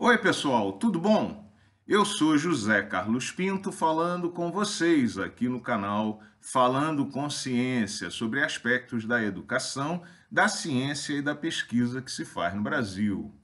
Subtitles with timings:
[0.00, 1.52] Oi, pessoal, tudo bom?
[1.84, 8.44] Eu sou José Carlos Pinto falando com vocês aqui no canal Falando com Ciência sobre
[8.44, 10.00] aspectos da educação,
[10.30, 13.34] da ciência e da pesquisa que se faz no Brasil.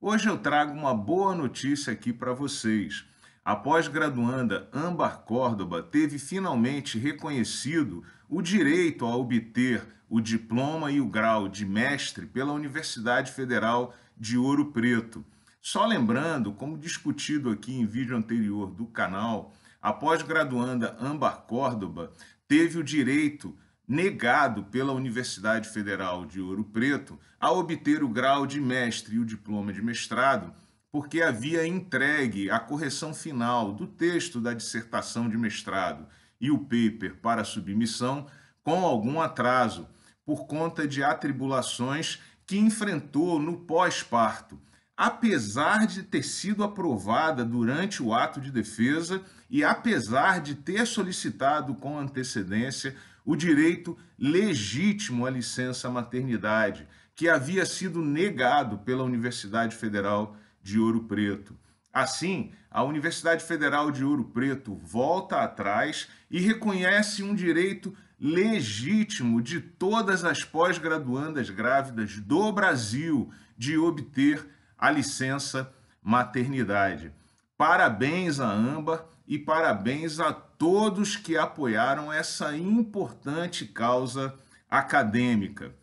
[0.00, 3.04] Hoje eu trago uma boa notícia aqui para vocês.
[3.44, 11.10] A pós-graduanda Âmbar Córdoba teve finalmente reconhecido o direito a obter o diploma e o
[11.10, 15.22] grau de mestre pela Universidade Federal de Ouro Preto
[15.60, 22.12] só lembrando, como discutido aqui em vídeo anterior do canal, a pós-graduanda Âmbar Córdoba
[22.48, 23.54] teve o direito
[23.86, 29.24] negado pela Universidade Federal de Ouro Preto a obter o grau de mestre e o
[29.24, 30.52] diploma de mestrado,
[30.90, 36.06] porque havia entregue a correção final do texto da dissertação de mestrado
[36.40, 38.26] e o paper para submissão
[38.62, 39.86] com algum atraso,
[40.24, 44.58] por conta de atribulações que enfrentou no pós-parto
[45.00, 51.74] apesar de ter sido aprovada durante o ato de defesa e apesar de ter solicitado
[51.74, 60.36] com antecedência o direito legítimo à licença maternidade, que havia sido negado pela Universidade Federal
[60.62, 61.56] de Ouro Preto.
[61.90, 69.62] Assim, a Universidade Federal de Ouro Preto volta atrás e reconhece um direito legítimo de
[69.62, 74.46] todas as pós-graduandas grávidas do Brasil de obter
[74.80, 75.70] a licença
[76.02, 77.12] maternidade.
[77.58, 84.34] Parabéns a Amba e parabéns a todos que apoiaram essa importante causa
[84.68, 85.74] acadêmica.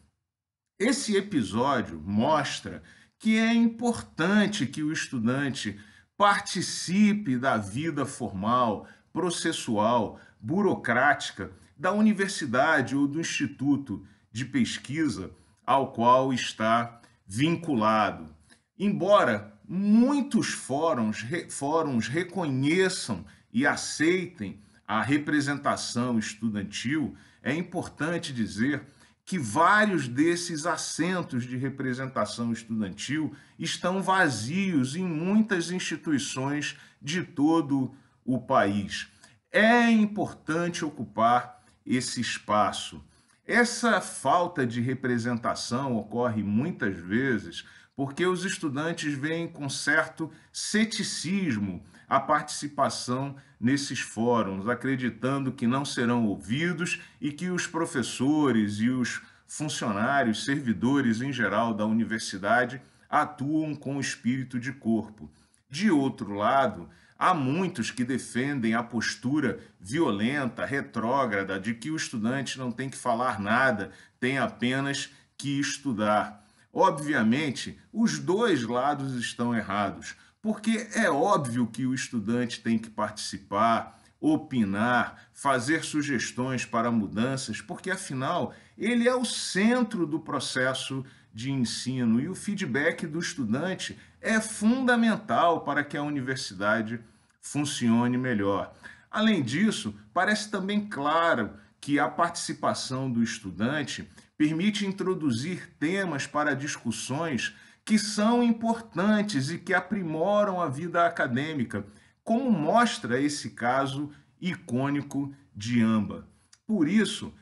[0.79, 2.81] Esse episódio mostra
[3.19, 5.79] que é importante que o estudante
[6.17, 15.31] participe da vida formal, processual, burocrática da universidade ou do instituto de pesquisa
[15.63, 18.36] ao qual está vinculado.
[18.79, 28.83] Embora muitos fóruns, fóruns reconheçam e aceitem a representação estudantil, é importante dizer
[29.25, 37.93] que vários desses assentos de representação estudantil estão vazios em muitas instituições de todo
[38.23, 39.09] o país.
[39.51, 43.03] É importante ocupar esse espaço.
[43.45, 47.65] Essa falta de representação ocorre muitas vezes
[47.97, 56.27] porque os estudantes veem com certo ceticismo a participação nesses fóruns, acreditando que não serão
[56.27, 63.99] ouvidos e que os professores e os funcionários, servidores em geral da universidade atuam com
[63.99, 65.27] espírito de corpo.
[65.67, 66.87] De outro lado,
[67.17, 72.97] há muitos que defendem a postura violenta, retrógrada, de que o estudante não tem que
[72.97, 76.46] falar nada, tem apenas que estudar.
[76.79, 83.99] Obviamente, os dois lados estão errados, porque é óbvio que o estudante tem que participar,
[84.21, 92.19] opinar, fazer sugestões para mudanças, porque afinal ele é o centro do processo de ensino
[92.19, 96.99] e o feedback do estudante é fundamental para que a universidade
[97.41, 98.71] funcione melhor.
[99.09, 107.55] Além disso, parece também claro que a participação do estudante permite introduzir temas para discussões
[107.83, 111.85] que são importantes e que aprimoram a vida acadêmica,
[112.23, 114.11] como mostra esse caso
[114.41, 116.27] icônico de Amba.
[116.65, 117.33] Por isso,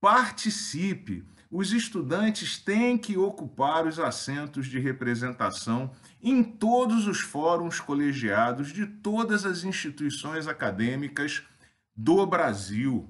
[0.00, 1.24] participe.
[1.50, 5.90] Os estudantes têm que ocupar os assentos de representação
[6.22, 11.42] em todos os fóruns colegiados de todas as instituições acadêmicas
[11.96, 13.08] do Brasil.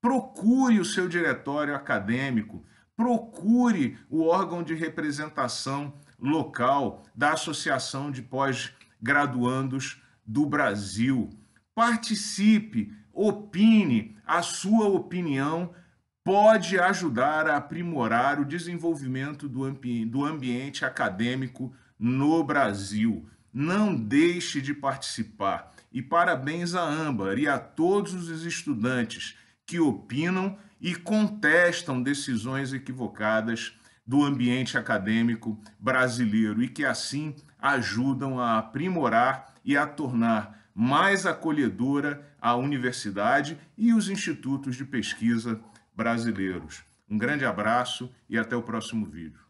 [0.00, 2.62] Procure o seu diretório acadêmico,
[2.96, 11.30] procure o órgão de representação local da Associação de Pós-Graduandos do Brasil.
[11.74, 15.74] Participe, opine, a sua opinião
[16.22, 23.28] pode ajudar a aprimorar o desenvolvimento do, ambi do ambiente acadêmico no Brasil.
[23.52, 25.74] Não deixe de participar.
[25.92, 33.78] E parabéns a Âmbar e a todos os estudantes que opinam e contestam decisões equivocadas
[34.06, 42.36] do ambiente acadêmico brasileiro e que assim ajudam a aprimorar e a tornar mais acolhedora
[42.40, 45.60] a universidade e os institutos de pesquisa
[45.96, 46.82] brasileiros.
[47.08, 49.40] Um grande abraço e até o próximo vídeo.